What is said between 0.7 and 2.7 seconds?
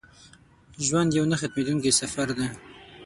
ژوند یو نه ختمېدونکی سفر دی.